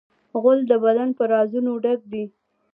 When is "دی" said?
2.11-2.25